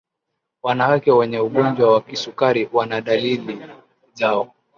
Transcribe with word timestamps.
Wanawake 0.63 1.11
wenye 1.11 1.39
ugonjwa 1.39 1.91
wa 1.93 2.01
kisukari 2.01 2.69
wana 2.73 3.01
dalili 3.01 3.59
zao 4.13 4.53